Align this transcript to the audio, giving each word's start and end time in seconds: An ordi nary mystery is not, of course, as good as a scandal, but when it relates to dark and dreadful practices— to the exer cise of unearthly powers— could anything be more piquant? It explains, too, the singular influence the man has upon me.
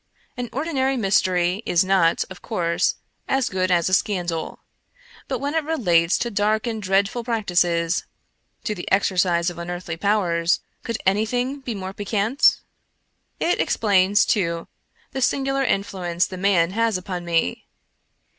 An 0.35 0.49
ordi 0.51 0.73
nary 0.73 0.97
mystery 0.97 1.61
is 1.63 1.85
not, 1.85 2.25
of 2.31 2.41
course, 2.41 2.95
as 3.27 3.49
good 3.49 3.69
as 3.69 3.87
a 3.87 3.93
scandal, 3.93 4.61
but 5.27 5.37
when 5.37 5.53
it 5.53 5.63
relates 5.63 6.17
to 6.17 6.31
dark 6.31 6.65
and 6.65 6.81
dreadful 6.81 7.23
practices— 7.23 8.05
to 8.63 8.73
the 8.73 8.89
exer 8.91 9.15
cise 9.19 9.51
of 9.51 9.59
unearthly 9.59 9.97
powers— 9.97 10.59
could 10.83 10.97
anything 11.05 11.59
be 11.59 11.75
more 11.75 11.93
piquant? 11.93 12.61
It 13.39 13.61
explains, 13.61 14.25
too, 14.25 14.67
the 15.11 15.21
singular 15.21 15.63
influence 15.63 16.25
the 16.25 16.35
man 16.35 16.71
has 16.71 16.97
upon 16.97 17.23
me. 17.23 17.67